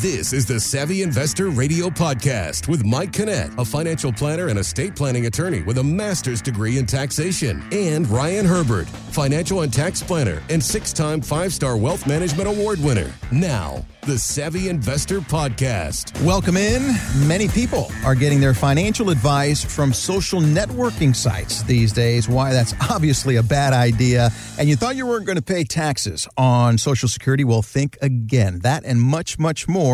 [0.00, 4.96] This is the Savvy Investor Radio Podcast with Mike Kinnett, a financial planner and estate
[4.96, 10.42] planning attorney with a master's degree in taxation, and Ryan Herbert, financial and tax planner
[10.48, 13.12] and six time five star wealth management award winner.
[13.30, 16.18] Now, the Savvy Investor Podcast.
[16.24, 16.94] Welcome in.
[17.28, 22.26] Many people are getting their financial advice from social networking sites these days.
[22.26, 24.30] Why that's obviously a bad idea.
[24.58, 27.44] And you thought you weren't going to pay taxes on Social Security?
[27.44, 28.60] Well, think again.
[28.60, 29.89] That and much, much more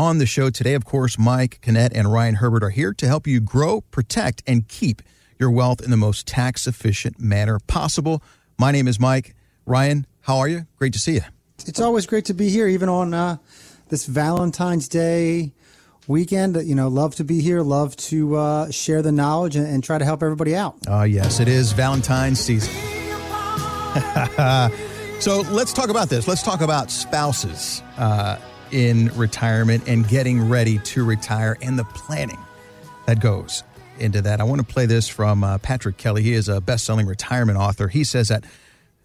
[0.00, 0.74] on the show today.
[0.74, 4.66] Of course, Mike Kinnett and Ryan Herbert are here to help you grow, protect, and
[4.66, 5.02] keep
[5.38, 8.22] your wealth in the most tax efficient manner possible.
[8.58, 9.34] My name is Mike.
[9.66, 10.66] Ryan, how are you?
[10.76, 11.20] Great to see you.
[11.66, 13.36] It's always great to be here, even on uh,
[13.88, 15.52] this Valentine's Day
[16.06, 16.56] weekend.
[16.56, 19.98] You know, love to be here, love to uh, share the knowledge and, and, try
[19.98, 20.76] to help everybody out.
[20.88, 22.72] Oh, yes, it is Valentine's season.
[25.20, 26.26] so let's talk about this.
[26.26, 28.38] Let's talk about spouses uh,
[28.72, 32.38] in retirement and getting ready to retire and the planning
[33.06, 33.62] that goes
[33.98, 34.40] into that.
[34.40, 36.22] I want to play this from uh, Patrick Kelly.
[36.22, 37.88] He is a best selling retirement author.
[37.88, 38.44] He says that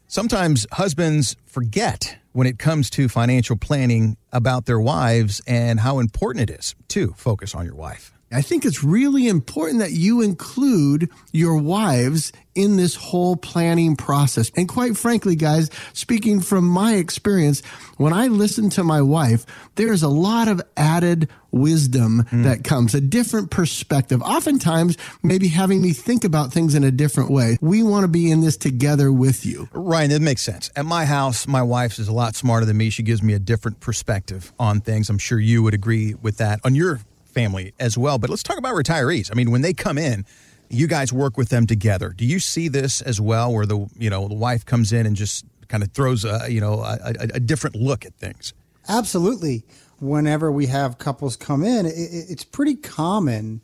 [0.08, 6.50] sometimes husbands forget when it comes to financial planning about their wives and how important
[6.50, 8.15] it is to focus on your wife.
[8.32, 14.52] I think it's really important that you include your wives in this whole planning process.
[14.56, 17.62] And quite frankly, guys, speaking from my experience,
[17.98, 19.46] when I listen to my wife,
[19.76, 22.44] there's a lot of added wisdom mm.
[22.44, 24.22] that comes, a different perspective.
[24.22, 27.58] Oftentimes, maybe having me think about things in a different way.
[27.62, 29.70] We want to be in this together with you.
[29.72, 30.72] Ryan, that makes sense.
[30.76, 32.90] At my house, my wife is a lot smarter than me.
[32.90, 35.10] She gives me a different perspective on things.
[35.10, 37.00] I'm sure you would agree with that on your
[37.36, 38.18] family as well.
[38.18, 39.30] But let's talk about retirees.
[39.32, 40.26] I mean, when they come in,
[40.70, 42.10] you guys work with them together.
[42.10, 45.16] Do you see this as well, where the you know the wife comes in and
[45.16, 47.00] just kind of throws a you know a,
[47.36, 48.54] a different look at things?
[48.88, 49.64] Absolutely.
[50.00, 53.62] Whenever we have couples come in, it, it's pretty common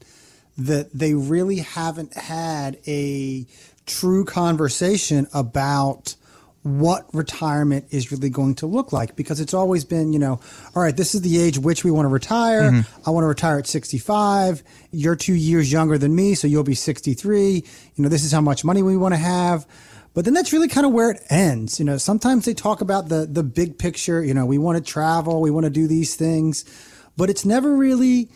[0.58, 3.46] that they really haven't had a
[3.86, 6.16] true conversation about
[6.64, 10.40] what retirement is really going to look like because it's always been, you know,
[10.76, 12.72] all right, this is the age which we want to retire.
[12.72, 13.10] Mm-hmm.
[13.10, 14.62] I want to retire at 65.
[14.92, 17.54] You're two years younger than me, so you'll be 63.
[17.54, 17.64] You
[17.98, 19.66] know, this is how much money we want to have.
[20.14, 21.80] But then that's really kind of where it ends.
[21.80, 24.84] You know, sometimes they talk about the the big picture, you know, we want to
[24.84, 26.66] travel, we want to do these things,
[27.16, 28.30] but it's never really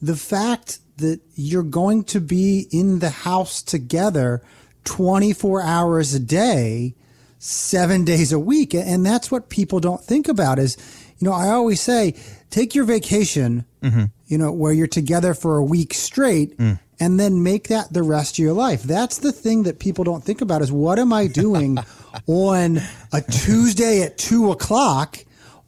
[0.00, 4.42] the fact that you're going to be in the house together
[4.84, 6.94] 24 hours a day
[7.38, 8.74] seven days a week.
[8.74, 10.76] And that's what people don't think about is,
[11.18, 12.14] you know, I always say,
[12.50, 14.04] take your vacation, mm-hmm.
[14.26, 16.78] you know, where you're together for a week straight mm.
[17.00, 18.82] and then make that the rest of your life.
[18.82, 21.78] That's the thing that people don't think about is what am I doing
[22.26, 22.80] on
[23.12, 25.18] a Tuesday at two o'clock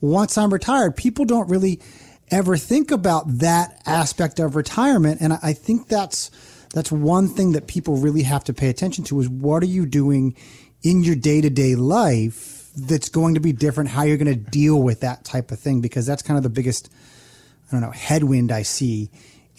[0.00, 0.96] once I'm retired?
[0.96, 1.80] People don't really
[2.30, 5.20] ever think about that aspect of retirement.
[5.20, 6.30] And I think that's,
[6.72, 9.84] that's one thing that people really have to pay attention to is what are you
[9.84, 10.36] doing
[10.82, 14.50] in your day to day life that's going to be different, how you're going to
[14.50, 16.88] deal with that type of thing, because that's kind of the biggest,
[17.68, 19.10] I don't know, headwind I see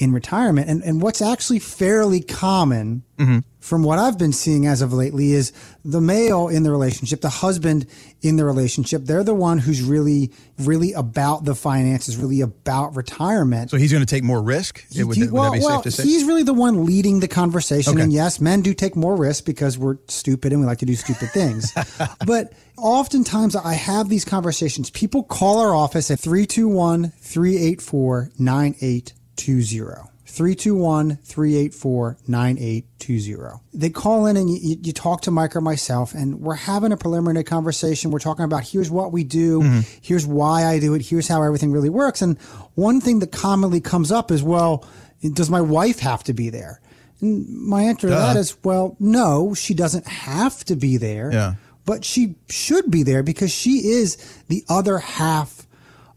[0.02, 0.68] in retirement.
[0.68, 3.40] And, and what's actually fairly common mm-hmm.
[3.60, 5.54] from what I've been seeing as of lately is
[5.86, 7.86] the male in the relationship, the husband
[8.24, 13.70] in the relationship, they're the one who's really, really about the finances, really about retirement.
[13.70, 14.84] So he's going to take more risk?
[14.92, 17.94] He, would, he, would well, well he's really the one leading the conversation.
[17.94, 18.02] Okay.
[18.02, 20.96] And yes, men do take more risk because we're stupid and we like to do
[20.96, 21.72] stupid things.
[22.26, 24.90] but oftentimes I have these conversations.
[24.90, 28.32] People call our office at 321 384
[29.38, 30.12] 9820.
[30.32, 33.62] 321 384 9820.
[33.74, 36.98] They call in and you, you, talk to Mike or myself, and we're having a
[36.98, 38.12] preliminary conversation.
[38.12, 39.80] We're talking about here's what we do, mm-hmm.
[40.02, 42.22] here's why I do it, here's how everything really works.
[42.22, 42.40] And
[42.76, 44.86] one thing that commonly comes up is, well,
[45.34, 46.80] does my wife have to be there?
[47.20, 48.16] And my answer Duh.
[48.16, 51.30] to that is, well, no, she doesn't have to be there.
[51.34, 51.56] Yeah.
[51.84, 54.16] But she should be there because she is
[54.48, 55.68] the other half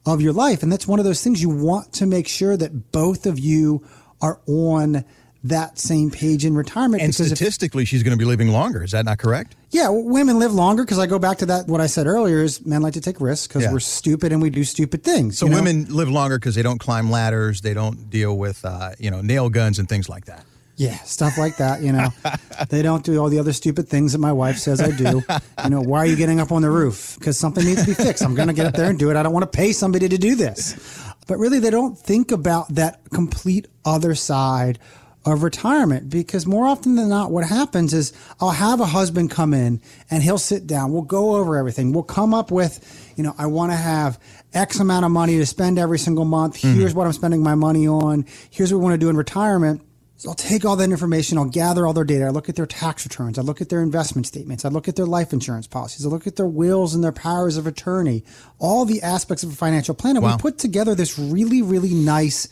[0.06, 0.62] of your life.
[0.62, 3.86] And that's one of those things you want to make sure that both of you
[4.20, 5.04] are on
[5.44, 7.02] that same page in retirement.
[7.02, 8.82] And statistically, if, she's going to be living longer.
[8.82, 9.56] Is that not correct?
[9.70, 11.68] Yeah, women live longer because I go back to that.
[11.68, 13.72] What I said earlier is men like to take risks because yeah.
[13.72, 15.38] we're stupid and we do stupid things.
[15.38, 15.94] So women know?
[15.94, 19.50] live longer because they don't climb ladders, they don't deal with uh, you know nail
[19.50, 20.46] guns and things like that.
[20.76, 21.82] Yeah, stuff like that.
[21.82, 22.08] You know,
[22.68, 25.22] they don't do all the other stupid things that my wife says I do.
[25.62, 27.16] You know, why are you getting up on the roof?
[27.18, 28.22] Because something needs to be fixed.
[28.24, 29.16] I'm going to get up there and do it.
[29.16, 31.02] I don't want to pay somebody to do this.
[31.26, 34.78] But really, they don't think about that complete other side
[35.24, 39.54] of retirement because more often than not, what happens is I'll have a husband come
[39.54, 39.80] in
[40.10, 40.92] and he'll sit down.
[40.92, 41.92] We'll go over everything.
[41.92, 44.18] We'll come up with, you know, I want to have
[44.52, 46.60] X amount of money to spend every single month.
[46.60, 46.78] Mm-hmm.
[46.78, 48.26] Here's what I'm spending my money on.
[48.50, 49.80] Here's what we want to do in retirement.
[50.24, 52.64] So I'll take all that information, I'll gather all their data, I look at their
[52.64, 56.06] tax returns, I look at their investment statements, I look at their life insurance policies,
[56.06, 58.24] I look at their wills and their powers of attorney,
[58.58, 60.16] all the aspects of a financial plan.
[60.16, 60.36] And Wow.
[60.36, 62.48] we put together this really, really nice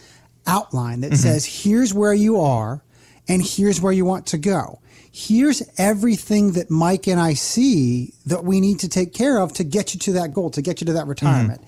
[0.46, 1.16] outline that mm-hmm.
[1.16, 2.82] says here's where you are
[3.26, 4.78] and here's where you want to go.
[5.10, 9.64] Here's everything that Mike and I see that we need to take care of to
[9.64, 11.08] get you to that goal, to get you to that mm-hmm.
[11.08, 11.62] retirement.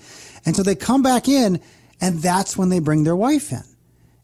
[0.45, 1.59] And so they come back in
[1.99, 3.63] and that's when they bring their wife in.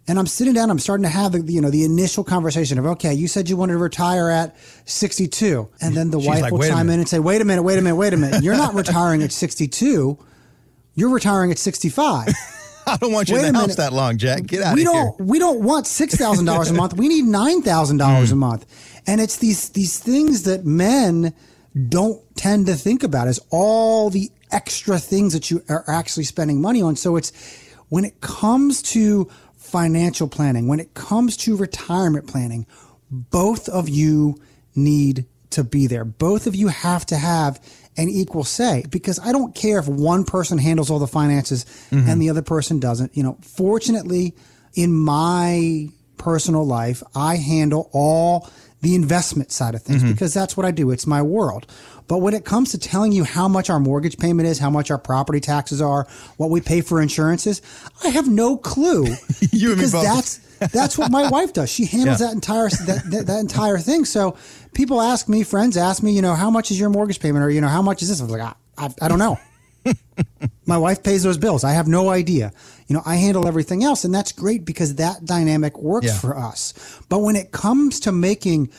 [0.08, 2.86] And I'm sitting down, I'm starting to have the, you know, the initial conversation of,
[2.86, 4.56] okay, you said you wanted to retire at
[4.86, 5.70] 62.
[5.80, 7.78] And then the She's wife like, will chime in and say, wait a minute, wait
[7.78, 8.44] a minute, wait a minute.
[8.44, 10.18] You're not retiring at 62.
[10.96, 12.34] You're retiring at 65.
[12.88, 13.78] I don't want you Wait in the house minute.
[13.78, 14.44] that long, Jack.
[14.44, 16.96] Get out we of don't we don't want six thousand dollars a month.
[16.96, 18.40] We need nine thousand dollars a hmm.
[18.40, 18.66] month.
[19.08, 21.34] And it's these these things that men
[21.90, 26.62] don't tend to think about is all the extra things that you are actually spending
[26.62, 26.96] money on.
[26.96, 27.32] So it's
[27.90, 29.30] when it comes to
[29.72, 32.68] financial planning, when it comes to retirement planning,
[33.10, 34.36] both of you
[34.76, 36.06] need to be there.
[36.06, 37.62] Both of you have to have
[37.98, 42.10] an equal say because I don't care if one person handles all the finances mm-hmm.
[42.10, 43.16] and the other person doesn't.
[43.16, 44.34] You know, fortunately,
[44.74, 48.50] in my personal life, I handle all
[48.82, 50.12] the investment side of things mm-hmm.
[50.12, 50.92] because that's what I do.
[50.92, 51.68] It's my world.
[52.08, 54.92] But when it comes to telling you how much our mortgage payment is, how much
[54.92, 56.08] our property taxes are,
[56.38, 57.62] what we pay for insurances,
[58.04, 59.06] I have no clue.
[59.52, 60.04] You and me because both.
[60.04, 60.38] that's
[60.72, 61.70] that's what my wife does.
[61.72, 62.28] She handles Yeah.
[62.28, 64.06] that entire that, that, that entire thing.
[64.06, 64.38] So
[64.74, 67.50] people ask me, friends ask me, you know, how much is your mortgage payment, or
[67.50, 68.22] you know, how much is this?
[68.22, 69.40] I was like, I, I, I don't know.
[70.66, 71.64] my wife pays those bills.
[71.64, 72.52] I have no idea.
[72.88, 76.18] You know, I handle everything else, and that's great because that dynamic works Yeah.
[76.18, 76.74] for us.
[77.10, 78.70] But when it comes to making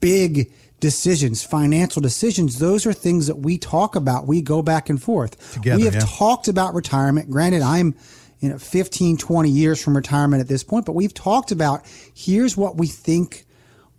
[0.00, 4.26] big decisions, financial decisions, those are things that we talk about.
[4.26, 5.54] We go back and forth.
[5.54, 6.04] Together, we have yeah.
[6.06, 7.30] talked about retirement.
[7.30, 7.94] Granted, I'm
[8.40, 12.56] you know 15, 20 years from retirement at this point, but we've talked about here's
[12.56, 13.46] what we think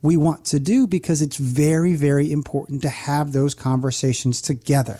[0.01, 4.99] we want to do because it's very, very important to have those conversations together.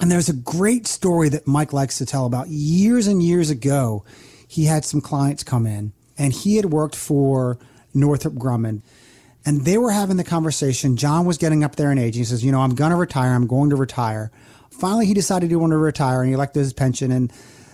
[0.00, 4.04] And there's a great story that Mike likes to tell about years and years ago.
[4.46, 7.58] He had some clients come in and he had worked for
[7.92, 8.82] Northrop Grumman
[9.48, 10.96] and they were having the conversation.
[10.96, 12.16] John was getting up there in age.
[12.16, 13.32] He says, You know, I'm going to retire.
[13.32, 14.30] I'm going to retire.
[14.70, 17.10] Finally, he decided he wanted to retire and he elected his pension.
[17.10, 17.32] And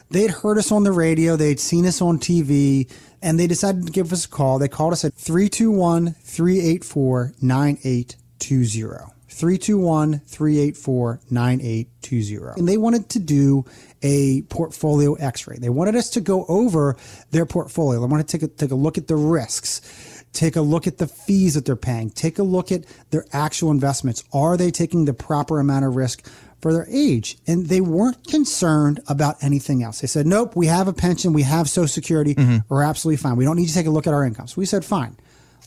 [0.08, 2.88] they'd heard us on the radio, they'd seen us on TV,
[3.20, 4.60] and they decided to give us a call.
[4.60, 9.13] They called us at 321 384 9820.
[9.34, 12.58] 321 384 9820.
[12.58, 13.64] And they wanted to do
[14.00, 15.56] a portfolio x ray.
[15.58, 16.96] They wanted us to go over
[17.32, 18.00] their portfolio.
[18.00, 20.98] They wanted to take a, take a look at the risks, take a look at
[20.98, 24.22] the fees that they're paying, take a look at their actual investments.
[24.32, 26.26] Are they taking the proper amount of risk?
[26.60, 30.00] For their age, and they weren't concerned about anything else.
[30.00, 32.56] They said, "Nope, we have a pension, we have Social Security, mm-hmm.
[32.70, 33.36] we're absolutely fine.
[33.36, 35.14] We don't need to take a look at our income." So we said, "Fine."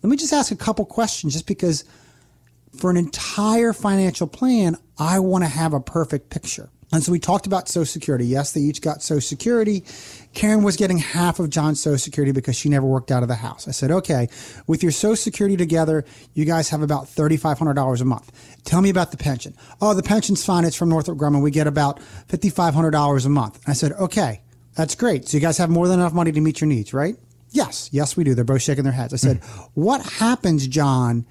[0.02, 1.84] Let me just ask a couple questions, just because
[2.78, 6.70] for an entire financial plan, I want to have a perfect picture.
[6.92, 8.26] And so we talked about Social Security.
[8.26, 9.84] Yes, they each got Social Security.
[10.34, 13.36] Karen was getting half of John's Social Security because she never worked out of the
[13.36, 13.68] house.
[13.68, 14.30] I said, okay,
[14.68, 18.32] with your Social Security together, you guys have about $3,500 a month.
[18.64, 19.54] Tell me about the pension.
[19.82, 20.64] Oh, the pension's fine.
[20.64, 21.42] It's from Northrop Grumman.
[21.42, 23.60] We get about $5,500 a month.
[23.68, 24.42] I said, okay,
[24.76, 25.28] that's great.
[25.28, 27.18] So you guys have more than enough money to meet your needs, right?
[27.50, 28.34] Yes, yes, we do.
[28.34, 29.14] They're both shaking their heads.
[29.14, 29.62] I said, hmm.
[29.74, 31.26] what happens, John,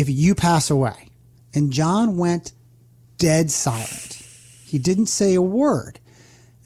[0.00, 1.08] if you pass away?
[1.54, 2.52] And John went
[3.16, 4.22] dead silent.
[4.64, 5.98] He didn't say a word.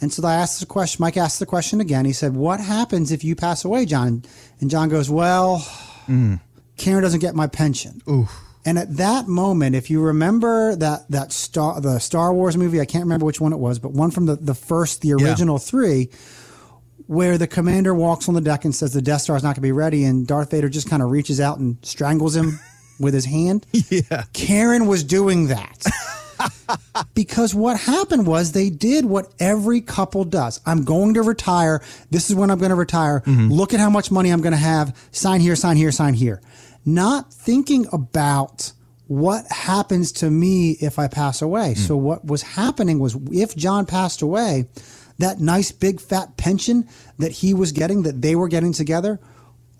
[0.00, 2.04] And so I asked the question, Mike asked the question again.
[2.04, 4.24] He said, What happens if you pass away, John?
[4.60, 5.60] And John goes, Well,
[6.08, 6.40] mm.
[6.76, 8.02] Karen doesn't get my pension.
[8.64, 12.84] And at that moment, if you remember that that Star the Star Wars movie, I
[12.84, 16.10] can't remember which one it was, but one from the, the first, the original three,
[17.06, 19.54] where the commander walks on the deck and says the Death Star is not going
[19.56, 22.60] to be ready, and Darth Vader just kind of reaches out and strangles him
[22.98, 23.66] with his hand.
[23.90, 24.24] Yeah.
[24.32, 25.84] Karen was doing that.
[27.14, 30.60] because what happened was they did what every couple does.
[30.64, 31.82] I'm going to retire.
[32.10, 33.20] This is when I'm going to retire.
[33.20, 33.52] Mm-hmm.
[33.52, 34.96] Look at how much money I'm going to have.
[35.10, 36.40] Sign here, sign here, sign here.
[36.86, 38.72] Not thinking about
[39.08, 41.74] what happens to me if I pass away.
[41.74, 41.78] Mm.
[41.78, 44.68] So what was happening was if John passed away,
[45.18, 49.20] that nice big fat pension that he was getting, that they were getting together,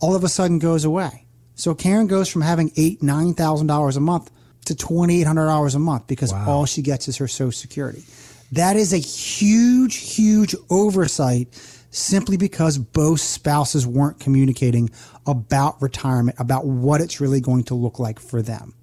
[0.00, 1.21] all of a sudden goes away.
[1.54, 4.30] So Karen goes from having eight, nine thousand dollars a month
[4.66, 8.04] to twenty eight hundred dollars a month because all she gets is her Social Security.
[8.52, 11.48] That is a huge, huge oversight
[11.90, 14.90] simply because both spouses weren't communicating
[15.26, 18.74] about retirement, about what it's really going to look like for them.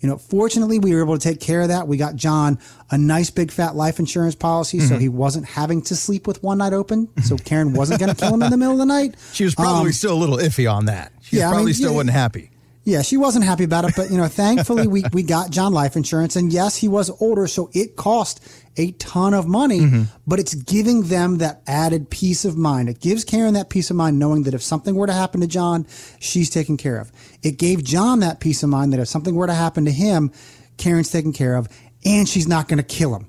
[0.00, 1.88] You know, fortunately, we were able to take care of that.
[1.88, 2.58] We got John
[2.90, 6.58] a nice big fat life insurance policy, so he wasn't having to sleep with one
[6.58, 7.08] night open.
[7.24, 9.16] So Karen wasn't going to kill him in the middle of the night.
[9.32, 11.12] She was probably Um, still a little iffy on that.
[11.22, 11.96] She yeah, I probably mean, still yeah.
[11.96, 12.50] wasn't happy.
[12.88, 15.94] Yeah, she wasn't happy about it, but you know, thankfully we, we got John life
[15.94, 18.40] insurance and yes, he was older, so it cost
[18.78, 20.02] a ton of money, Mm-hmm.
[20.26, 22.88] but it's giving them that added peace of mind.
[22.88, 25.46] It gives Karen that peace of mind knowing that if something were to happen to
[25.46, 25.86] John,
[26.18, 27.12] she's taken care of.
[27.42, 30.32] It gave John that peace of mind that if something were to happen to him,
[30.78, 31.68] Karen's taken care of
[32.06, 33.26] and she's not going to kill him.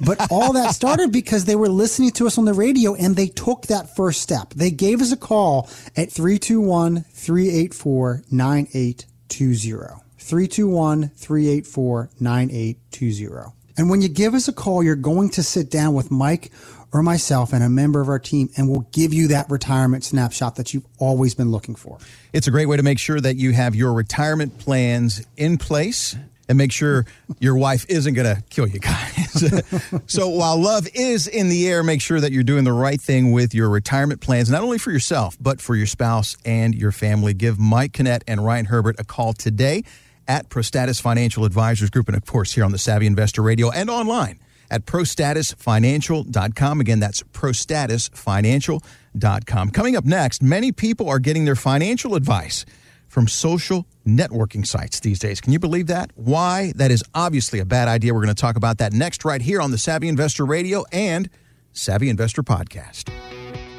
[0.00, 3.28] But all that started because they were listening to us on the radio and they
[3.28, 4.50] took that first step.
[4.50, 10.02] They gave us a call at 321 384 9820.
[10.18, 13.52] 321 384 9820.
[13.78, 16.50] And when you give us a call, you're going to sit down with Mike
[16.92, 20.56] or myself and a member of our team, and we'll give you that retirement snapshot
[20.56, 21.98] that you've always been looking for.
[22.32, 26.16] It's a great way to make sure that you have your retirement plans in place
[26.48, 27.06] and make sure
[27.40, 29.62] your wife isn't going to kill you guys.
[30.06, 33.32] so while love is in the air, make sure that you're doing the right thing
[33.32, 37.34] with your retirement plans, not only for yourself, but for your spouse and your family.
[37.34, 39.84] Give Mike Kinnett and Ryan Herbert a call today
[40.28, 43.88] at Prostatis Financial Advisors Group, and of course, here on the Savvy Investor Radio and
[43.88, 46.80] online at prostatisfinancial.com.
[46.80, 49.70] Again, that's prostatisfinancial.com.
[49.70, 52.66] Coming up next, many people are getting their financial advice
[53.16, 55.40] from social networking sites these days.
[55.40, 56.10] Can you believe that?
[56.16, 56.74] Why?
[56.76, 58.12] That is obviously a bad idea.
[58.12, 61.30] We're going to talk about that next, right here on the Savvy Investor Radio and
[61.72, 63.08] Savvy Investor Podcast.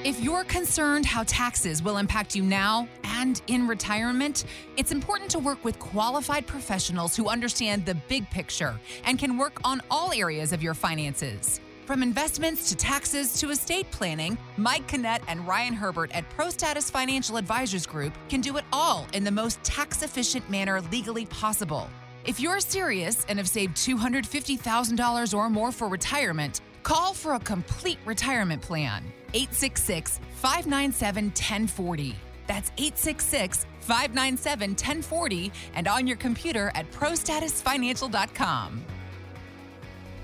[0.04, 5.38] If you're concerned how taxes will impact you now and in retirement, it's important to
[5.38, 10.52] work with qualified professionals who understand the big picture and can work on all areas
[10.52, 11.60] of your finances.
[11.88, 17.38] From investments to taxes to estate planning, Mike Kinnett and Ryan Herbert at Prostatis Financial
[17.38, 21.88] Advisors Group can do it all in the most tax efficient manner legally possible.
[22.26, 28.00] If you're serious and have saved $250,000 or more for retirement, call for a complete
[28.04, 29.02] retirement plan.
[29.34, 32.16] 866 597 1040.
[32.48, 38.84] That's 866 597 1040 and on your computer at prostatisfinancial.com.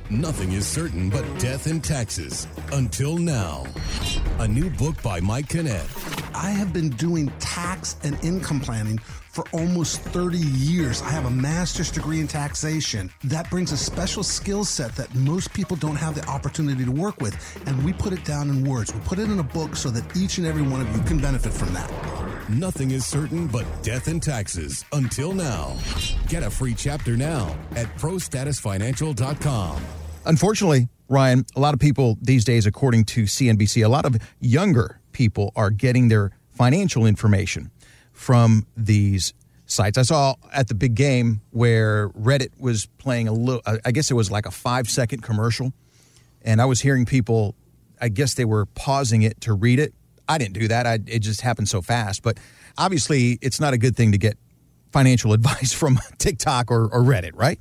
[0.10, 2.48] Nothing is certain but death and taxes.
[2.74, 3.64] Until now.
[4.40, 5.88] A new book by Mike Kinnett.
[6.36, 11.02] I have been doing tax and income planning for almost 30 years.
[11.02, 13.10] I have a master's degree in taxation.
[13.24, 17.20] That brings a special skill set that most people don't have the opportunity to work
[17.22, 17.36] with.
[17.66, 18.94] And we put it down in words.
[18.94, 21.20] We put it in a book so that each and every one of you can
[21.20, 21.90] benefit from that.
[22.50, 24.84] Nothing is certain but death and taxes.
[24.92, 25.78] Until now.
[26.28, 29.82] Get a free chapter now at prostatisfinancial.com.
[30.26, 35.00] Unfortunately, Ryan, a lot of people these days, according to CNBC, a lot of younger
[35.14, 37.72] people are getting their financial information
[38.12, 39.34] from these
[39.66, 39.98] sites.
[39.98, 44.16] I saw at the big game where Reddit was playing a little, I guess it
[44.16, 45.74] was like a five second commercial.
[46.42, 47.56] And I was hearing people,
[48.02, 49.94] I guess they were pausing it to read it.
[50.34, 50.88] I didn't do that.
[50.88, 52.24] I, it just happened so fast.
[52.24, 52.40] But
[52.78, 54.38] obviously, it's not a good thing to get
[54.92, 57.60] financial advice from TikTok or, or Reddit, right?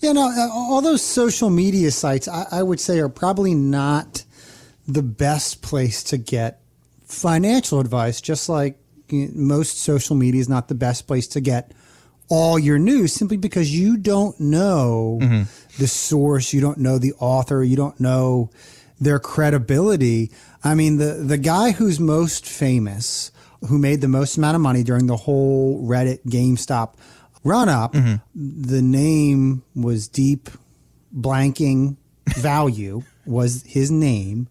[0.00, 4.24] Yeah, no, uh, all those social media sites, I, I would say, are probably not
[4.86, 6.60] the best place to get
[7.04, 8.78] financial advice, just like
[9.10, 11.72] most social media is not the best place to get
[12.28, 15.18] all your news simply because you don't know
[15.78, 18.50] the source, you don't know the author, you don't know
[19.00, 20.30] their credibility.
[20.66, 23.30] I mean, the, the guy who's most famous,
[23.68, 26.94] who made the most amount of money during the whole Reddit GameStop
[27.44, 28.16] run up, mm-hmm.
[28.34, 30.50] the name was Deep
[31.16, 31.96] Blanking
[32.36, 34.48] Value, was his name.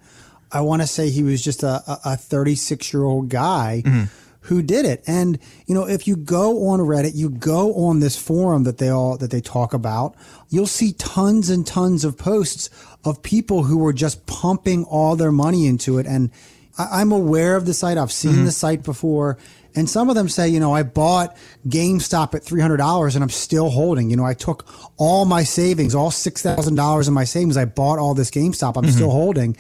[0.52, 4.04] I want to say he was just a, a 36 year old guy mm-hmm.
[4.46, 5.04] Who did it.
[5.08, 8.90] And, you know, if you go on Reddit, you go on this forum that they
[8.90, 10.16] all, that they talk about,
[10.50, 12.70] you'll see tons and tons of posts
[13.04, 16.06] of people who were just pumping all their money into it.
[16.06, 16.30] And
[16.78, 17.98] I, I'm aware of the site.
[17.98, 18.46] I've seen mm-hmm.
[18.46, 19.40] the site before.
[19.76, 21.36] And some of them say, you know, I bought
[21.68, 24.12] GameStop at $300 and I'm still holding.
[24.12, 24.66] You know, I took
[24.98, 27.58] all my savings, all $6,000 in my savings.
[27.58, 28.78] I bought all this GameStop.
[28.78, 28.92] I'm mm-hmm.
[28.92, 29.58] still holding.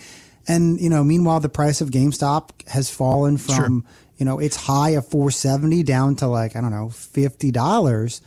[0.47, 3.83] And, you know, meanwhile, the price of GameStop has fallen from,
[4.17, 8.21] you know, its high of 470 down to like, I don't know, $50.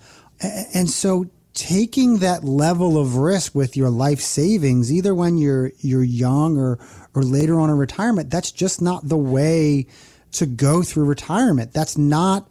[0.75, 6.05] And so taking that level of risk with your life savings, either when you're, you're
[6.05, 6.79] young or,
[7.15, 9.87] or later on in retirement, that's just not the way
[10.33, 11.73] to go through retirement.
[11.73, 12.49] That's not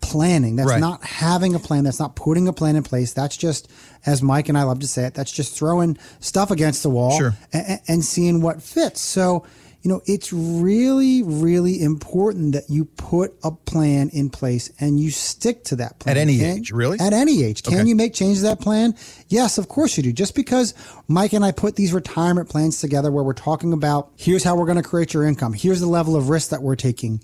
[0.00, 0.56] planning.
[0.56, 0.80] That's Right.
[0.80, 1.84] not having a plan.
[1.84, 3.14] That's not putting a plan in place.
[3.14, 3.70] That's just,
[4.04, 7.16] as Mike and I love to say it, that's just throwing stuff against the wall
[7.16, 7.34] Sure.
[7.54, 9.00] a- a- and seeing what fits.
[9.00, 9.44] So,
[9.84, 15.10] you know, it's really, really important that you put a plan in place and you
[15.10, 16.16] stick to that plan.
[16.16, 16.98] At any Can- age, really?
[16.98, 17.62] At any age.
[17.62, 17.88] Can Okay.
[17.90, 18.94] you make changes to that plan?
[19.28, 20.10] Yes, of course you do.
[20.10, 20.72] Just because
[21.06, 24.64] Mike and I put these retirement plans together where we're talking about here's how we're
[24.64, 27.20] going to create your income, here's the level of risk that we're taking.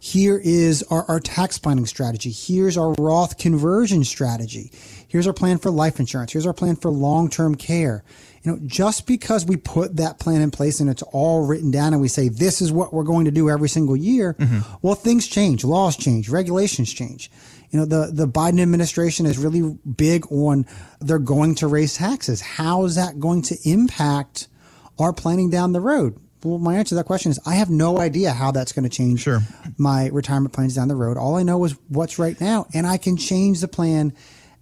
[0.00, 2.30] Here is our, our tax planning strategy.
[2.30, 4.72] Here's our Roth conversion strategy.
[5.08, 6.32] Here's our plan for life insurance.
[6.32, 8.02] Here's our plan for long term care.
[8.42, 11.92] You know, just because we put that plan in place and it's all written down
[11.92, 14.60] and we say this is what we're going to do every single year, mm-hmm.
[14.80, 17.30] well, things change, laws change, regulations change.
[17.70, 20.66] You know, the, the Biden administration is really big on
[21.00, 22.40] they're going to raise taxes.
[22.40, 24.48] How is that going to impact
[24.98, 26.18] our planning down the road?
[26.44, 28.88] Well, my answer to that question is I have no idea how that's going to
[28.88, 29.40] change Sure.
[29.76, 31.16] my retirement plans down the road.
[31.16, 34.14] All I know is what's right now, and I can change the plan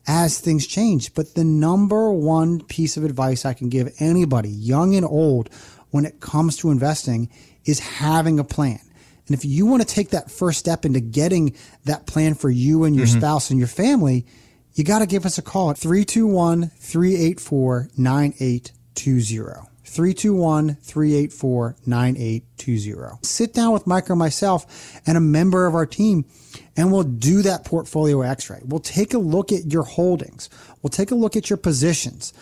[0.07, 1.15] as things change.
[1.15, 5.51] But the number one piece of advice I can give anybody, young and old,
[5.91, 7.31] when it comes to investing
[7.65, 8.81] is having a plan.
[9.27, 12.85] And if you want to take that first step into getting that plan for you
[12.85, 13.19] and your mm-hmm.
[13.19, 14.25] spouse and your family,
[14.75, 19.67] you got to give us a call at 321 384 9820.
[19.85, 23.19] 321 384 9820.
[23.23, 26.25] Sit down with Mike or myself and a member of our team,
[26.77, 28.61] and we'll do that portfolio x ray.
[28.65, 30.49] We'll take a look at your holdings,
[30.83, 32.33] we'll take a look at your positions.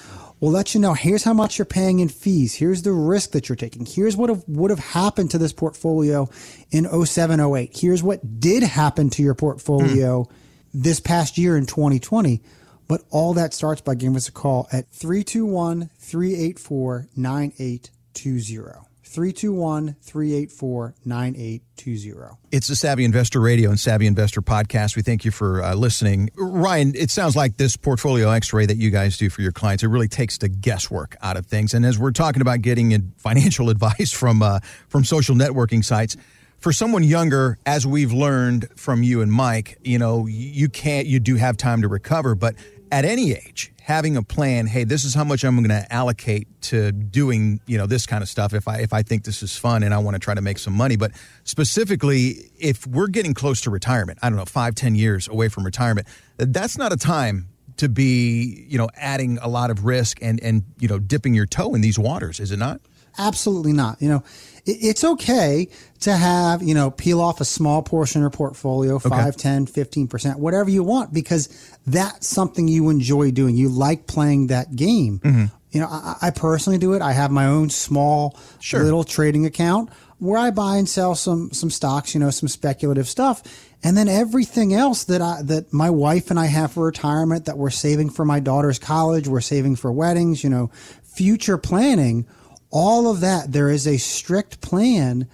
[0.40, 2.54] We'll let you know here's how much you're paying in fees.
[2.54, 3.86] Here's the risk that you're taking.
[3.86, 6.28] Here's what have, would have happened to this portfolio
[6.70, 7.70] in 07, 08.
[7.74, 10.34] Here's what did happen to your portfolio hmm.
[10.74, 12.42] this past year in 2020.
[12.86, 18.93] But all that starts by giving us a call at 321 384 9820.
[19.04, 22.36] 321 384 9820.
[22.50, 24.96] It's the Savvy Investor Radio and Savvy Investor podcast.
[24.96, 26.30] We thank you for uh, listening.
[26.36, 29.82] Ryan, it sounds like this portfolio x ray that you guys do for your clients,
[29.82, 31.74] it really takes the guesswork out of things.
[31.74, 36.16] And as we're talking about getting financial advice from, uh, from social networking sites,
[36.64, 41.20] for someone younger, as we've learned from you and Mike, you know, you can't, you
[41.20, 42.54] do have time to recover, but
[42.94, 46.46] at any age, having a plan, hey, this is how much I'm going to allocate
[46.62, 49.56] to doing, you know, this kind of stuff if I if I think this is
[49.56, 50.94] fun and I want to try to make some money.
[50.94, 51.10] But
[51.42, 55.64] specifically, if we're getting close to retirement, I don't know, five, ten years away from
[55.64, 60.40] retirement, that's not a time to be, you know, adding a lot of risk and
[60.40, 62.80] and you know, dipping your toe in these waters, is it not?
[63.18, 64.00] Absolutely not.
[64.00, 64.24] You know,
[64.66, 65.68] it's okay
[66.00, 70.36] to have, you know, peel off a small portion of your portfolio, 5, 10, 15%,
[70.38, 71.48] whatever you want, because
[71.86, 73.56] that's something you enjoy doing.
[73.56, 75.20] You like playing that game.
[75.20, 75.44] Mm-hmm.
[75.72, 77.02] You know, I, I personally do it.
[77.02, 78.82] I have my own small Sure.
[78.82, 83.08] little trading account where I buy and sell some some stocks, you know, some speculative
[83.08, 83.42] stuff.
[83.82, 87.58] And then everything else that I that my wife and I have for retirement that
[87.58, 90.70] we're saving for my daughter's college, we're saving for weddings, you know,
[91.02, 92.26] future planning,
[92.74, 95.28] all of that there is a strict plan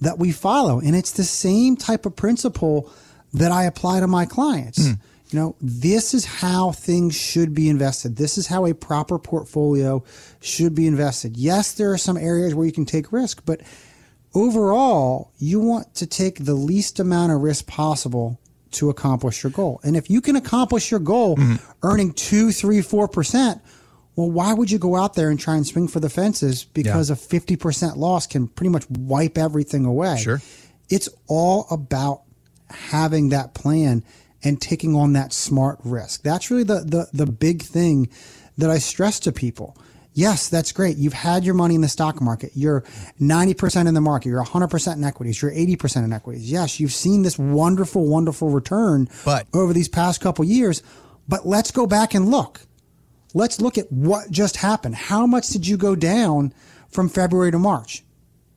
[0.00, 0.80] that we follow.
[0.80, 2.90] And it's the same type of principle
[3.34, 4.84] that I apply to my clients.
[4.84, 4.94] Hmm.
[5.30, 8.16] You know, this is how things should be invested.
[8.16, 10.04] This is how a proper portfolio
[10.40, 11.36] should be invested.
[11.36, 13.60] Yes, there are some areas where you can take risk, but
[14.34, 19.80] overall, you want to take the least amount of risk possible to accomplish your goal.
[19.82, 21.56] And if you can accomplish your goal mm-hmm.
[21.82, 23.60] earning two, three, four percent,
[24.16, 27.10] well, why would you go out there and try and swing for the fences because
[27.10, 30.16] a 50% loss can pretty much wipe everything away?
[30.18, 30.40] Sure.
[30.88, 32.22] It's all about
[32.70, 34.02] having that plan
[34.42, 36.22] and taking on that smart risk.
[36.22, 38.08] That's really the, the, the big thing
[38.56, 39.76] that I stress to people.
[40.14, 40.96] Yes, that's great.
[40.96, 42.52] You've had your money in the stock market.
[42.54, 42.82] You're
[43.20, 44.30] 90% in the market.
[44.30, 45.42] You're 100% in equities.
[45.42, 46.50] You're 80% in equities.
[46.50, 50.82] Yes, you've seen this wonderful, wonderful return But- over these past couple years.
[51.28, 52.62] But let's go back and look.
[53.36, 54.94] Let's look at what just happened.
[54.94, 56.54] How much did you go down
[56.88, 58.02] from February to March?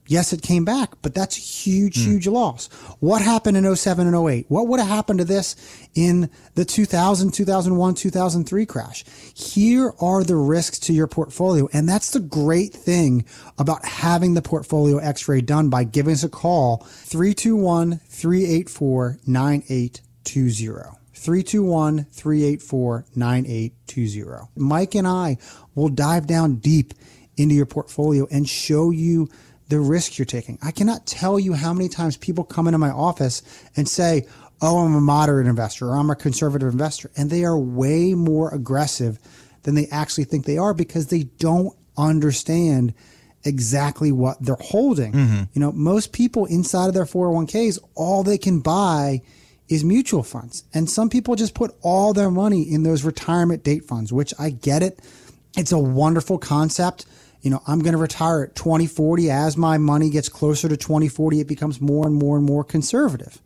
[0.07, 2.11] Yes, it came back, but that's a huge, hmm.
[2.11, 2.67] huge loss.
[3.01, 4.45] What happened in 07 and 08?
[4.47, 5.57] What would have happened to this
[5.95, 9.03] in the 2000, 2001, 2003 crash?
[9.35, 11.67] Here are the risks to your portfolio.
[11.73, 13.25] And that's the great thing
[13.57, 20.98] about having the portfolio x-ray done by giving us a call 321 384 9820.
[21.19, 24.47] 321 384 9820.
[24.55, 25.37] Mike and I
[25.75, 26.93] will dive down deep
[27.35, 29.27] into your portfolio and show you
[29.67, 30.57] the risk you're taking.
[30.63, 33.41] I cannot tell you how many times people come into my office
[33.75, 34.27] and say,
[34.61, 37.11] Oh, I'm a moderate investor or I'm a conservative investor.
[37.15, 39.19] And they are way more aggressive
[39.63, 42.93] than they actually think they are because they don't understand
[43.43, 45.13] exactly what they're holding.
[45.13, 45.43] Mm-hmm.
[45.53, 49.21] You know, most people inside of their 401ks, all they can buy
[49.69, 50.63] is mutual funds.
[50.73, 54.49] And some people just put all their money in those retirement date funds, which I
[54.49, 54.99] get it.
[55.55, 57.05] It's a wonderful concept.
[57.41, 59.31] you know, I'm going to retire at 2040.
[59.31, 63.39] As my money gets closer to 2040, it becomes more and more and more conservative.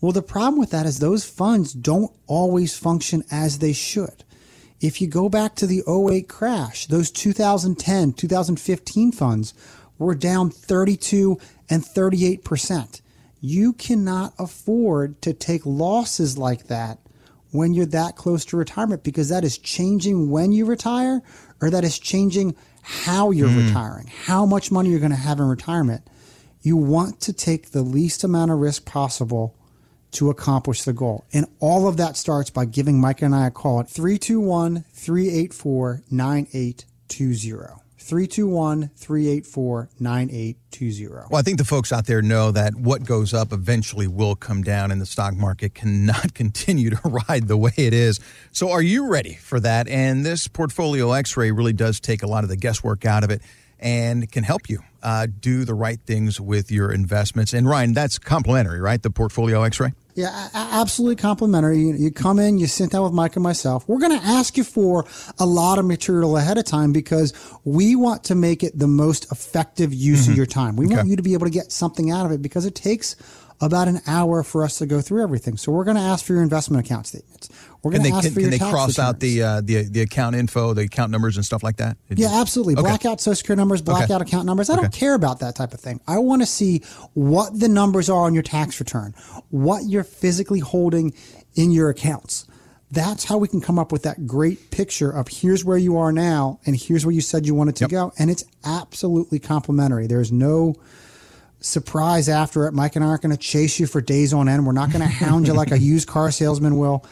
[0.00, 4.24] Well, the problem with that is those funds don't always function as they should.
[4.80, 9.54] If you go back to the 08 crash, those 2010, 2015 funds
[9.98, 11.38] were down 32
[11.70, 13.01] and 38%.
[13.44, 17.00] You cannot afford to take losses like that
[17.50, 21.20] when you're that close to retirement because that is changing when you retire
[21.60, 23.66] or that is changing how you're mm.
[23.66, 26.08] retiring, how much money you're going to have in retirement.
[26.62, 29.56] You want to take the least amount of risk possible
[30.12, 31.24] to accomplish the goal.
[31.32, 36.02] And all of that starts by giving Mike and I a call at 321 384
[36.08, 37.81] 9820.
[38.02, 41.28] 321 384 9820.
[41.30, 44.62] Well, I think the folks out there know that what goes up eventually will come
[44.62, 48.20] down, and the stock market cannot continue to ride the way it is.
[48.50, 49.88] So, are you ready for that?
[49.88, 53.30] And this portfolio x ray really does take a lot of the guesswork out of
[53.30, 53.40] it
[53.78, 57.52] and can help you uh, do the right things with your investments.
[57.52, 59.02] And, Ryan, that's complimentary, right?
[59.02, 59.92] The portfolio x ray?
[60.14, 61.78] Yeah, absolutely complimentary.
[61.78, 63.88] You, you, come in, you sit down with Mike and myself.
[63.88, 65.06] We're going to ask you for
[65.38, 67.32] a lot of material ahead of time because
[67.64, 70.32] we want to make it the most effective use mm-hmm.
[70.32, 70.76] of your time.
[70.76, 70.96] We okay.
[70.96, 73.16] want you to be able to get something out of it because it takes
[73.62, 75.56] about an hour for us to go through everything.
[75.56, 77.48] So we're going to ask for your investment account statements.
[77.82, 78.98] We're going to ask can, for your can they cross returns.
[78.98, 81.96] out the, uh, the the account info, the account numbers, and stuff like that?
[82.10, 82.74] yeah, absolutely.
[82.74, 82.82] Okay.
[82.82, 84.28] Blackout social security numbers, blackout okay.
[84.28, 84.70] account numbers.
[84.70, 84.82] I okay.
[84.82, 86.00] don't care about that type of thing.
[86.06, 86.82] I want to see
[87.14, 89.14] what the numbers are on your tax return,
[89.50, 91.12] what you're physically holding
[91.54, 92.46] in your accounts.
[92.92, 96.12] That's how we can come up with that great picture of here's where you are
[96.12, 97.90] now and here's where you said you wanted to yep.
[97.90, 98.12] go.
[98.18, 100.06] And it's absolutely complimentary.
[100.06, 100.76] There's no
[101.60, 102.72] surprise after it.
[102.72, 104.66] Mike and I aren't going to chase you for days on end.
[104.66, 107.06] We're not going to hound you like a used car salesman will.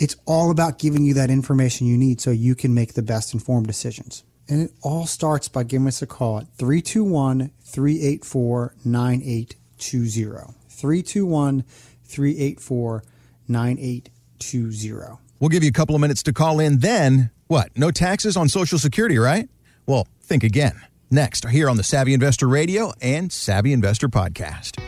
[0.00, 3.34] It's all about giving you that information you need so you can make the best
[3.34, 4.24] informed decisions.
[4.48, 10.54] And it all starts by giving us a call at 321 384 9820.
[10.68, 11.64] 321
[12.04, 13.04] 384
[13.46, 15.18] 9820.
[15.38, 16.78] We'll give you a couple of minutes to call in.
[16.78, 17.70] Then, what?
[17.76, 19.50] No taxes on Social Security, right?
[19.84, 20.80] Well, think again.
[21.10, 24.80] Next, here on the Savvy Investor Radio and Savvy Investor Podcast.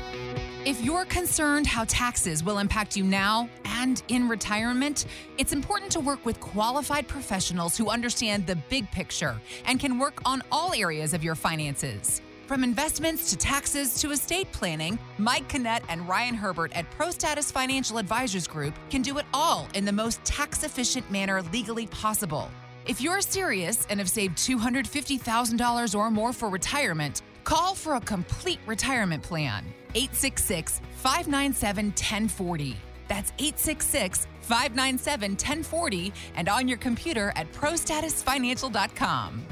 [0.64, 5.98] If you're concerned how taxes will impact you now and in retirement, it's important to
[5.98, 11.14] work with qualified professionals who understand the big picture and can work on all areas
[11.14, 12.22] of your finances.
[12.46, 17.98] From investments to taxes to estate planning, Mike Kinnett and Ryan Herbert at Prostatis Financial
[17.98, 22.48] Advisors Group can do it all in the most tax efficient manner legally possible.
[22.86, 28.60] If you're serious and have saved $250,000 or more for retirement, call for a complete
[28.66, 29.64] retirement plan.
[29.94, 32.76] 866 597 1040.
[33.08, 39.46] That's 866 597 1040 and on your computer at prostatisfinancial.com.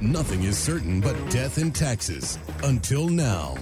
[0.00, 2.38] Nothing is certain but death and taxes.
[2.62, 3.54] Until now.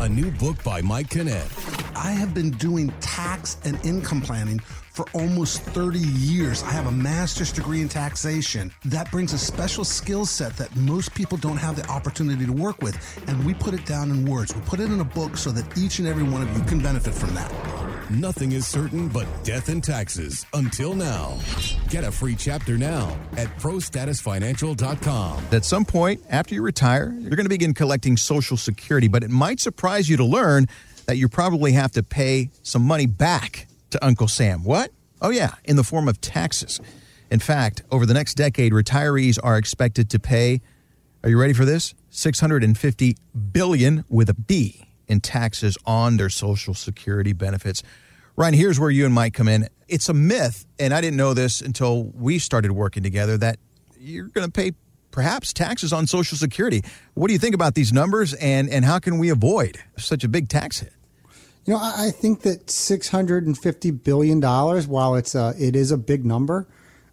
[0.00, 1.50] A new book by Mike Kinnett.
[1.96, 4.60] I have been doing tax and income planning
[4.94, 6.62] for almost 30 years.
[6.62, 8.72] I have a master's degree in taxation.
[8.84, 12.80] That brings a special skill set that most people don't have the opportunity to work
[12.80, 12.96] with.
[13.26, 14.54] And we put it down in words.
[14.54, 16.80] We put it in a book so that each and every one of you can
[16.80, 17.52] benefit from that.
[18.08, 21.38] Nothing is certain but death and taxes until now.
[21.88, 25.44] Get a free chapter now at prostatisfinancial.com.
[25.50, 29.30] At some point after you retire, you're going to begin collecting Social Security, but it
[29.30, 30.68] might surprise you to learn
[31.06, 34.64] that you probably have to pay some money back to Uncle Sam.
[34.64, 34.90] What?
[35.22, 36.80] Oh, yeah, in the form of taxes.
[37.30, 40.60] In fact, over the next decade, retirees are expected to pay,
[41.22, 41.94] are you ready for this?
[42.10, 43.16] 650
[43.52, 47.84] billion with a B in taxes on their social security benefits.
[48.36, 49.68] Ryan, here's where you and Mike come in.
[49.86, 53.58] It's a myth, and I didn't know this until we started working together, that
[53.96, 54.72] you're going to pay
[55.12, 56.82] perhaps taxes on social security.
[57.14, 60.28] What do you think about these numbers, and, and how can we avoid such a
[60.28, 60.92] big tax hit?
[61.66, 65.74] You know, I think that six hundred and fifty billion dollars, while it's a, it
[65.74, 66.68] is a big number,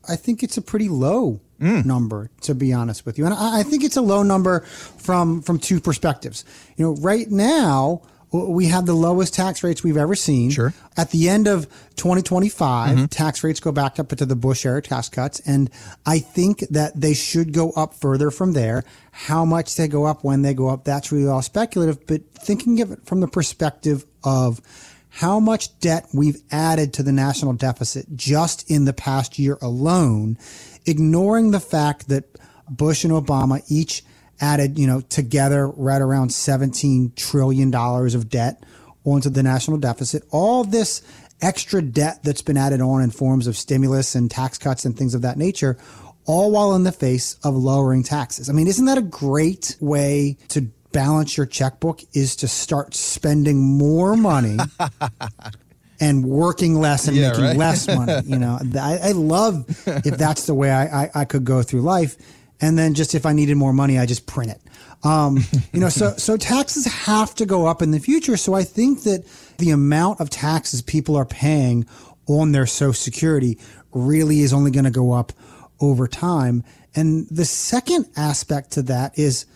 [0.08, 1.86] I think it's a pretty low mm.
[1.86, 3.26] number, to be honest with you.
[3.26, 6.44] And I, I think it's a low number from from two perspectives.
[6.76, 10.50] You know, right now we have the lowest tax rates we've ever seen.
[10.52, 10.74] Sure.
[10.96, 11.66] At the end of
[11.98, 13.06] 2025, mm-hmm.
[13.06, 15.42] tax rates go back up into the Bush era tax cuts.
[15.42, 15.70] And
[16.06, 18.84] I think that they should go up further from there.
[19.12, 22.08] How much they go up, when they go up, that's really all speculative.
[22.08, 24.62] But thinking of it from the perspective of
[25.10, 30.38] how much debt we've added to the national deficit just in the past year alone,
[30.86, 32.38] ignoring the fact that
[32.70, 34.04] Bush and Obama each
[34.40, 38.64] added, you know, together right around $17 trillion of debt
[39.04, 40.24] onto the national deficit.
[40.32, 41.02] All this
[41.42, 45.14] extra debt that's been added on in forms of stimulus and tax cuts and things
[45.14, 45.78] of that nature
[46.26, 48.50] all while in the face of lowering taxes.
[48.50, 53.60] I mean, isn't that a great way to balance your checkbook is to start spending
[53.60, 54.58] more money
[56.00, 57.58] and working less and Yeah, making right.
[57.58, 58.22] less money.
[58.26, 61.82] You know, I, I love if that's the way I, I, I could go through
[61.82, 62.16] life.
[62.60, 64.62] And then just if I needed more money, I just print it.
[65.04, 65.40] Um,
[65.74, 68.38] you know, so so taxes have to go up in the future.
[68.38, 69.26] So I think that
[69.58, 71.88] the amount of taxes people are paying
[72.28, 73.58] on their Social Security
[73.94, 75.34] really is only going to go up
[75.80, 76.64] over time.
[76.94, 79.48] And the second aspect to that is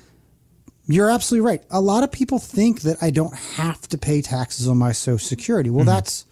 [0.87, 1.63] you're absolutely right.
[1.69, 5.17] A lot of people think that I don't have to pay taxes on my Social
[5.19, 5.69] Security.
[5.69, 5.89] Well, mm-hmm.
[5.89, 6.25] that's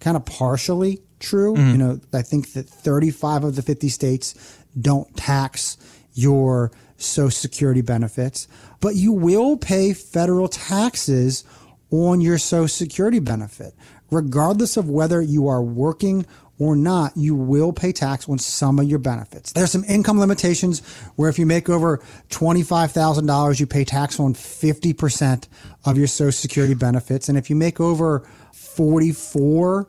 [0.00, 1.54] kind of partially true.
[1.54, 1.70] Mm-hmm.
[1.70, 5.76] You know, I think that 35 of the 50 states don't tax
[6.14, 8.48] your Social Security benefits,
[8.80, 11.44] but you will pay federal taxes
[11.90, 13.74] on your Social Security benefit.
[14.10, 16.24] Regardless of whether you are working
[16.58, 19.52] or not, you will pay tax on some of your benefits.
[19.52, 20.80] There's some income limitations
[21.16, 21.98] where if you make over
[22.30, 25.48] $25,000, you pay tax on 50%
[25.84, 27.28] of your Social Security benefits.
[27.28, 29.86] And if you make over $44,000,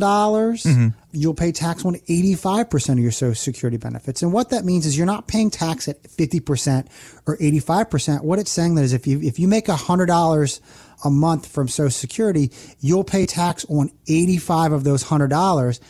[0.00, 0.88] dollars mm-hmm.
[1.12, 4.22] you'll pay tax on 85% of your Social Security benefits.
[4.22, 6.86] And what that means is you're not paying tax at 50%
[7.26, 8.22] or 85%.
[8.22, 10.60] What it's saying that is if you, if you make $100
[11.04, 15.80] a month from Social Security, you'll pay tax on 85 of those $100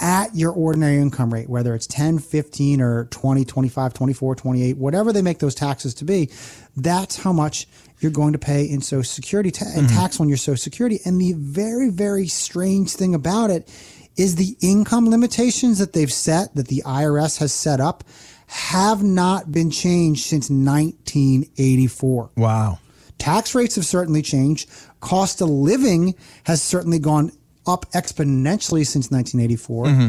[0.00, 5.12] at your ordinary income rate, whether it's 10, 15, or 20, 25, 24, 28, whatever
[5.12, 6.30] they make those taxes to be,
[6.76, 7.66] that's how much
[8.00, 9.96] you're going to pay in Social Security ta- and mm-hmm.
[9.96, 10.98] tax on your Social Security.
[11.04, 13.72] And the very, very strange thing about it
[14.16, 18.04] is the income limitations that they've set, that the IRS has set up,
[18.46, 22.30] have not been changed since 1984.
[22.36, 22.78] Wow.
[23.18, 24.68] Tax rates have certainly changed.
[25.00, 27.32] Cost of living has certainly gone
[27.66, 29.86] up exponentially since 1984.
[29.86, 30.08] Mm-hmm.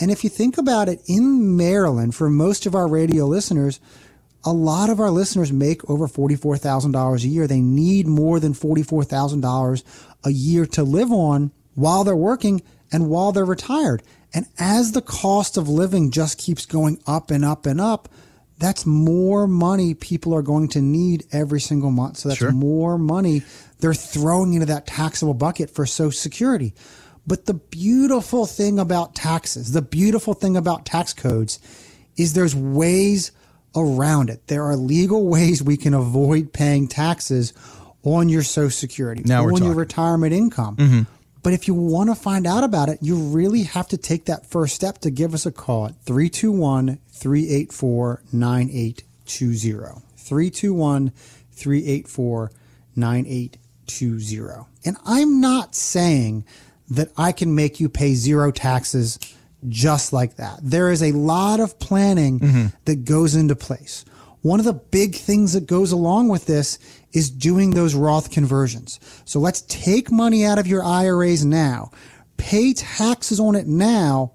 [0.00, 3.80] And if you think about it, in Maryland, for most of our radio listeners,
[4.44, 7.46] a lot of our listeners make over $44,000 a year.
[7.46, 9.82] They need more than $44,000
[10.24, 14.02] a year to live on while they're working and while they're retired.
[14.34, 18.08] And as the cost of living just keeps going up and up and up,
[18.64, 22.16] that's more money people are going to need every single month.
[22.18, 22.52] So that's Sure.
[22.52, 23.42] more money
[23.80, 26.72] they're throwing into that taxable bucket for Social Security.
[27.26, 31.58] But the beautiful thing about taxes, the beautiful thing about tax codes
[32.16, 33.30] is there's ways
[33.76, 34.46] around it.
[34.46, 37.52] There are legal ways we can avoid paying taxes
[38.02, 40.76] on your Social Security, Now on your retirement income.
[40.76, 41.02] Mm-hmm.
[41.44, 44.46] But if you want to find out about it, you really have to take that
[44.46, 50.02] first step to give us a call at 321 384 9820.
[50.16, 51.12] 321
[51.52, 52.50] 384
[52.96, 54.66] 9820.
[54.86, 56.46] And I'm not saying
[56.88, 59.18] that I can make you pay zero taxes
[59.68, 60.60] just like that.
[60.62, 62.66] There is a lot of planning mm-hmm.
[62.86, 64.06] that goes into place.
[64.44, 66.78] One of the big things that goes along with this
[67.14, 69.00] is doing those Roth conversions.
[69.24, 71.92] So let's take money out of your IRAs now,
[72.36, 74.32] pay taxes on it now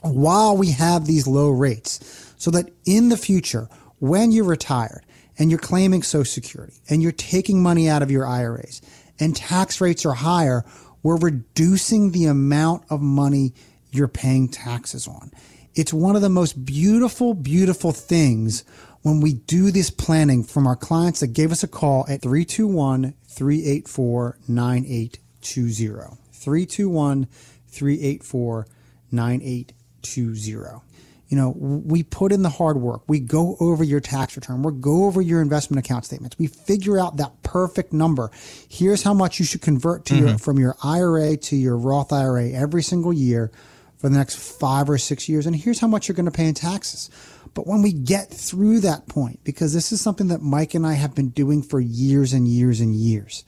[0.00, 5.04] while we have these low rates so that in the future, when you're retired
[5.38, 8.80] and you're claiming Social Security and you're taking money out of your IRAs
[9.20, 10.64] and tax rates are higher,
[11.02, 13.52] we're reducing the amount of money
[13.90, 15.30] you're paying taxes on.
[15.74, 18.64] It's one of the most beautiful, beautiful things
[19.02, 23.14] when we do this planning from our clients that gave us a call at 321
[23.26, 26.18] 384 9820.
[26.32, 27.26] 321
[27.68, 28.66] 384
[29.10, 30.82] 9820.
[31.28, 33.02] You know, we put in the hard work.
[33.06, 34.62] We go over your tax return.
[34.62, 36.38] We go over your investment account statements.
[36.38, 38.30] We figure out that perfect number.
[38.66, 40.36] Here's how much you should convert to your, mm-hmm.
[40.38, 43.52] from your IRA to your Roth IRA every single year
[43.98, 45.46] for the next five or six years.
[45.46, 47.10] And here's how much you're going to pay in taxes.
[47.58, 50.92] But when we get through that point, because this is something that Mike and I
[50.92, 53.42] have been doing for years and years and years,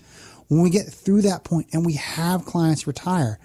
[0.48, 3.38] when we get through that point and we have clients retire,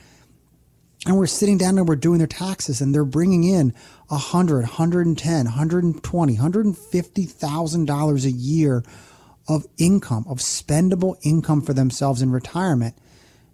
[1.06, 3.76] and we're sitting down and we're doing their taxes and they're bringing in
[4.10, 8.84] a hundred, hundred and ten, hundred and twenty, hundred and fifty thousand dollars a year
[9.48, 12.96] of income, of spendable income for themselves in retirement,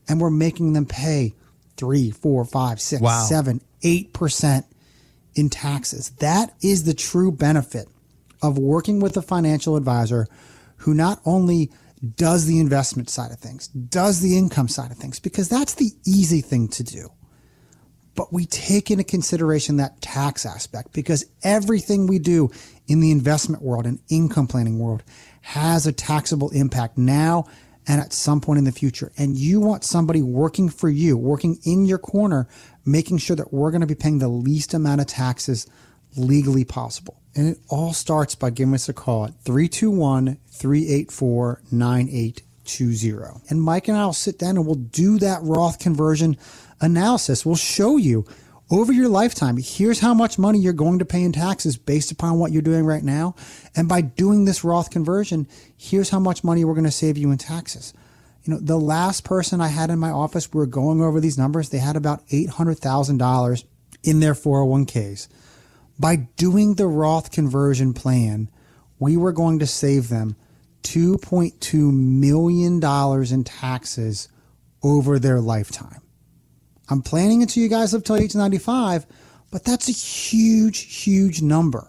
[0.08, 1.34] and we're making them pay
[1.76, 3.26] three, four, five, six, Wow.
[3.26, 4.65] seven, eight percent
[5.36, 6.12] in taxes.
[6.20, 7.88] That is the true benefit
[8.41, 10.28] of working with a financial advisor
[10.78, 11.72] who not only
[12.15, 15.91] does the investment side of things, does the income side of things, because that's the
[16.06, 17.10] easy thing to do
[18.15, 22.50] but we take into consideration that tax aspect because everything we do
[22.88, 25.04] in the investment world and income planning world
[25.41, 27.46] has a taxable impact now
[27.88, 29.12] and at some point in the future.
[29.17, 32.48] And you want somebody working for you, working in your corner,
[32.86, 35.67] making sure that we're going to be paying the least amount of taxes
[36.15, 37.17] legally possible.
[37.36, 43.41] And it all starts by giving us a call at 321 384 9820.
[43.50, 46.38] And Mike and I will sit down and we'll do that Roth conversion
[46.82, 47.46] analysis.
[47.46, 48.26] We'll show you
[48.71, 52.39] over your lifetime, here's how much money you're going to pay in taxes based upon
[52.39, 53.36] what you're doing right now.
[53.75, 57.31] And by doing this Roth conversion, here's how much money we're going to save you
[57.31, 57.93] in taxes.
[58.43, 61.38] You know, the last person I had in my office, we were going over these
[61.38, 61.69] numbers.
[61.69, 63.63] They had about $800,000
[64.03, 65.27] in their 401ks.
[65.99, 68.49] By doing the Roth conversion plan,
[68.99, 70.36] we were going to save them
[70.84, 74.29] $2.2 million in taxes
[74.81, 76.01] over their lifetime.
[76.91, 79.06] I'm planning until you guys live till age 95,
[79.49, 81.88] but that's a huge, huge number.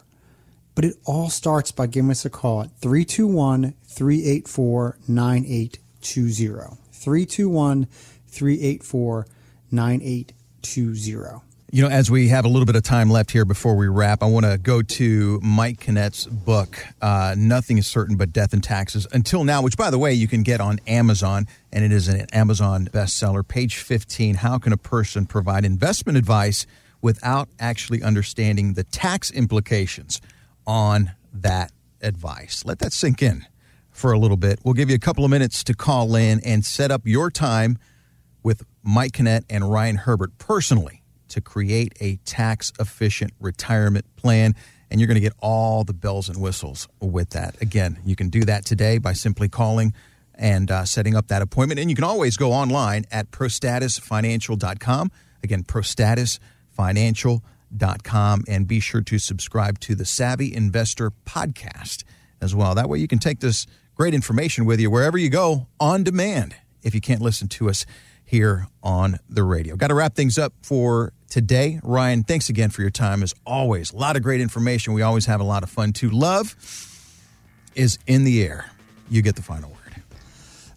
[0.77, 6.79] But it all starts by giving us a call at 321 384 9820.
[6.93, 7.87] 321
[8.29, 9.27] 384
[9.73, 11.52] 9820.
[11.75, 14.23] You know, as we have a little bit of time left here before we wrap,
[14.23, 18.63] I want to go to Mike Kinnett's book, uh, Nothing is Certain But Death and
[18.63, 22.09] Taxes, until now, which, by the way, you can get on Amazon, and it is
[22.09, 23.43] an Amazon bestseller.
[23.49, 26.67] Page 15 How can a person provide investment advice
[27.01, 30.21] without actually understanding the tax implications
[30.67, 32.67] on that advice?
[32.67, 33.47] Let that sink in
[33.91, 34.59] for a little bit.
[34.63, 37.79] We'll give you a couple of minutes to call in and set up your time
[38.43, 41.02] with Mike Kinnett and Ryan Herbert personally
[41.33, 44.55] to create a tax efficient retirement plan.
[44.90, 47.61] And you're going to get all the bells and whistles with that.
[47.62, 49.95] Again, you can do that today by simply calling
[50.35, 51.81] and uh, setting up that appointment.
[51.81, 55.11] And you can always go online at prostatisfinancial.com.
[55.42, 58.45] Again, prostatisfinancial.com.
[58.47, 62.05] And be sure to subscribe to the Savvy Investor podcast
[62.42, 62.75] as well.
[62.75, 66.57] That way you can take this great information with you wherever you go on demand
[66.83, 67.87] if you can't listen to us
[68.25, 69.77] here on the radio.
[69.77, 71.81] Got to wrap things up for today.
[71.83, 73.23] Ryan, thanks again for your time.
[73.23, 74.92] As always, a lot of great information.
[74.92, 76.11] We always have a lot of fun too.
[76.11, 76.55] Love
[77.75, 78.66] is in the air.
[79.09, 79.79] You get the final word.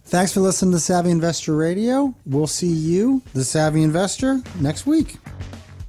[0.04, 2.14] Thanks for listening to Savvy Investor Radio.
[2.24, 5.16] We'll see you, the Savvy Investor, next week.